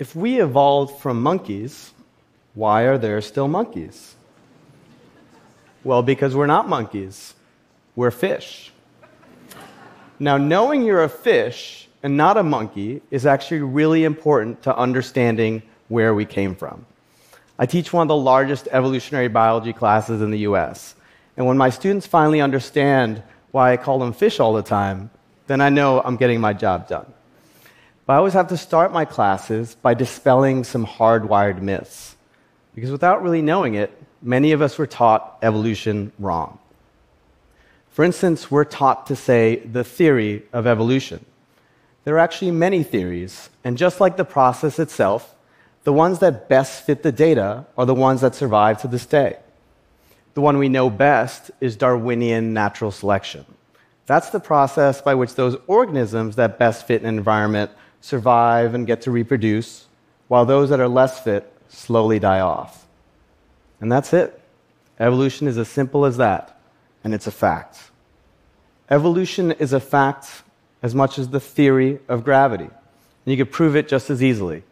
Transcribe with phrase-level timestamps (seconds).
[0.00, 1.92] if we evolved from monkeys,
[2.54, 4.16] why are there still monkeys?
[5.84, 7.34] Well, because we're not monkeys,
[7.94, 8.72] we're fish.
[10.18, 15.62] Now, knowing you're a fish and not a monkey is actually really important to understanding
[15.88, 16.86] where we came from.
[17.58, 20.94] I teach one of the largest evolutionary biology classes in the US.
[21.36, 25.10] And when my students finally understand why I call them fish all the time,
[25.46, 27.12] then I know I'm getting my job done.
[28.10, 32.16] But I always have to start my classes by dispelling some hardwired myths.
[32.74, 36.58] Because without really knowing it, many of us were taught evolution wrong.
[37.90, 41.24] For instance, we're taught to say the theory of evolution.
[42.02, 45.36] There are actually many theories, and just like the process itself,
[45.84, 49.36] the ones that best fit the data are the ones that survive to this day.
[50.34, 53.44] The one we know best is Darwinian natural selection.
[54.06, 59.02] That's the process by which those organisms that best fit an environment survive and get
[59.02, 59.86] to reproduce,
[60.28, 62.86] while those that are less fit slowly die off.
[63.80, 64.40] And that's it.
[64.98, 66.60] Evolution is as simple as that,
[67.02, 67.90] and it's a fact.
[68.90, 70.42] Evolution is a fact
[70.82, 72.64] as much as the theory of gravity.
[72.64, 72.72] And
[73.24, 74.62] you can prove it just as easily.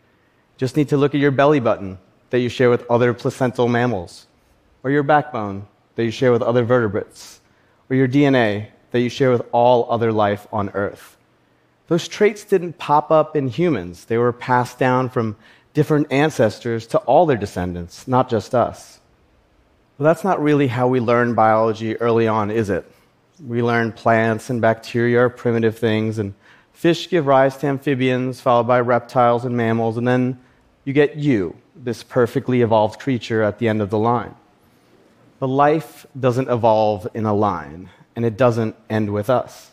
[0.57, 1.99] Just need to look at your belly button
[2.31, 4.27] that you share with other placental mammals,
[4.83, 7.41] or your backbone that you share with other vertebrates,
[7.91, 11.18] or your DNA that you share with all other life on Earth.
[11.89, 15.37] Those traits didn't pop up in humans, they were passed down from
[15.75, 19.01] different ancestors to all their descendants, not just us.
[19.97, 22.91] But that's not really how we learn biology early on, is it?
[23.45, 26.35] We learn plants and bacteria are primitive things, and
[26.73, 30.39] fish give rise to amphibians, followed by reptiles and mammals, and then
[30.85, 34.35] you get you, this perfectly evolved creature at the end of the line.
[35.39, 39.71] But life doesn't evolve in a line, and it doesn't end with us.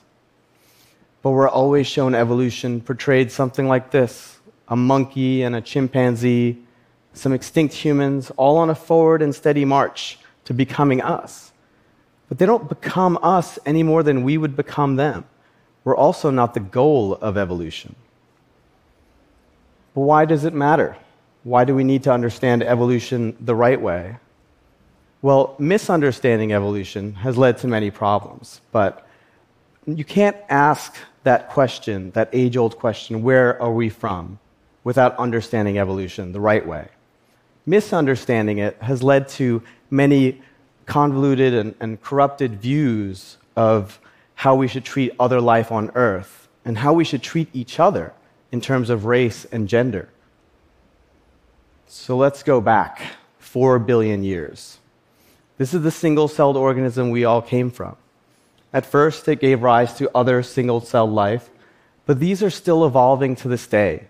[1.25, 4.37] But we're always shown evolution portrayed something like this
[4.67, 6.59] a monkey and a chimpanzee,
[7.13, 11.51] some extinct humans, all on a forward and steady march to becoming us.
[12.29, 15.25] But they don't become us any more than we would become them.
[15.83, 17.95] We're also not the goal of evolution.
[19.95, 20.95] But why does it matter?
[21.43, 24.17] Why do we need to understand evolution the right way?
[25.23, 29.05] Well, misunderstanding evolution has led to many problems, but
[29.85, 34.39] you can't ask that question, that age old question, where are we from,
[34.85, 36.87] without understanding evolution the right way.
[37.65, 40.41] Misunderstanding it has led to many
[40.85, 43.99] convoluted and, and corrupted views of
[44.35, 48.13] how we should treat other life on Earth and how we should treat each other
[48.51, 50.07] in terms of race and gender.
[51.87, 53.01] So let's go back
[53.39, 54.77] four billion years.
[55.57, 57.95] This is the single celled organism we all came from.
[58.75, 61.49] At first, it gave rise to other single celled life,
[62.05, 64.07] but these are still evolving to this day.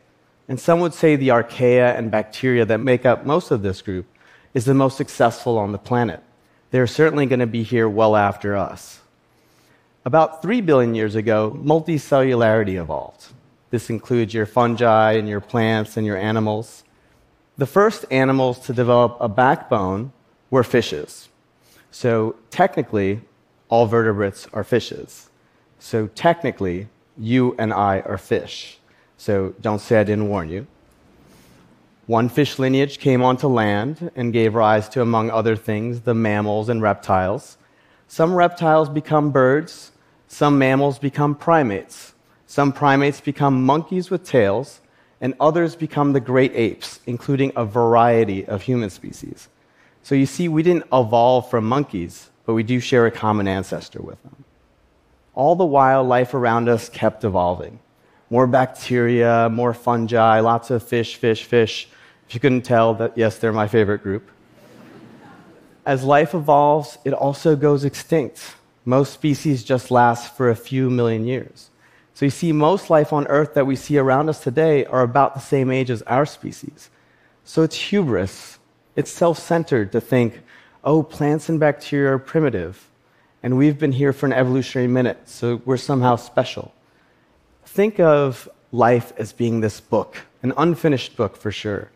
[0.50, 4.08] And some would say the archaea and bacteria that make up most of this group
[4.56, 6.24] is the most successful on the planet
[6.72, 9.00] they're certainly going to be here well after us.
[10.04, 13.28] About 3 billion years ago, multicellularity evolved.
[13.70, 16.84] This includes your fungi and your plants and your animals.
[17.58, 20.12] The first animals to develop a backbone
[20.50, 21.30] were fishes.
[21.92, 23.22] So, technically,
[23.70, 25.30] all vertebrates are fishes.
[25.80, 26.88] So, technically,
[27.18, 28.80] you and I are fish.
[29.18, 30.68] So, don't say I didn't warn you.
[32.08, 36.70] One fish lineage came onto land and gave rise to, among other things, the mammals
[36.70, 37.58] and reptiles.
[38.08, 39.92] Some reptiles become birds,
[40.28, 42.14] some mammals become primates,
[42.46, 44.82] some primates become monkeys with tails,
[45.20, 49.50] and others become the great apes, including a variety of human species.
[50.04, 54.02] So you see, we didn't evolve from monkeys, but we do share a common ancestor
[54.02, 54.44] with them.
[55.34, 57.80] All the while, life around us kept evolving.
[58.30, 61.90] More bacteria, more fungi, lots of fish, fish, fish,
[62.28, 64.30] if you couldn't tell, that yes, they're my favorite group.
[65.86, 68.56] As life evolves, it also goes extinct.
[68.86, 71.70] Most species just last for a few million years.
[72.16, 75.34] So you see, most life on Earth that we see around us today are about
[75.34, 76.90] the same age as our species.
[77.44, 78.58] So it's hubris.
[78.96, 80.42] It's self centered to think,
[80.86, 82.90] oh, plants and bacteria are primitive,
[83.42, 86.74] and we've been here for an evolutionary minute, so we're somehow special.
[87.66, 91.90] Think of life as being this book, an unfinished book for sure.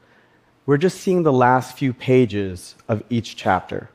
[0.66, 3.90] We're just seeing the last few pages of each chapter.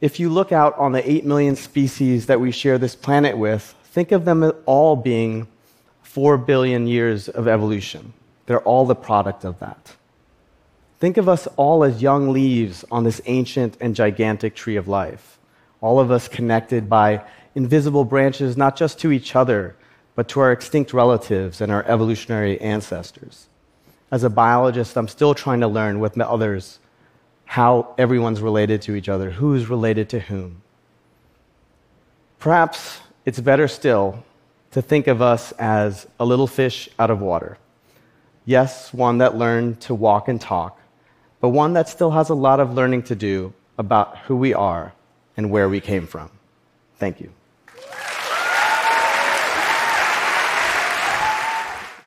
[0.00, 3.74] If you look out on the 8 million species that we share this planet with,
[3.84, 5.46] think of them all being
[6.02, 8.12] 4 billion years of evolution.
[8.46, 9.96] They're all the product of that.
[11.02, 15.40] Think of us all as young leaves on this ancient and gigantic tree of life,
[15.80, 17.24] all of us connected by
[17.56, 19.74] invisible branches, not just to each other,
[20.14, 23.48] but to our extinct relatives and our evolutionary ancestors.
[24.12, 26.78] As a biologist, I'm still trying to learn with others
[27.46, 30.62] how everyone's related to each other, who's related to whom.
[32.38, 34.22] Perhaps it's better still
[34.70, 37.58] to think of us as a little fish out of water.
[38.44, 40.78] Yes, one that learned to walk and talk,
[41.42, 44.94] but one that still has a lot of learning to do about who we are
[45.36, 46.30] and where we came from.
[46.98, 47.30] Thank you.